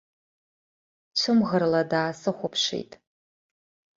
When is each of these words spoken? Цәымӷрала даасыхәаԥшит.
Цәымӷрала 1.17 1.81
даасыхәаԥшит. 1.91 2.91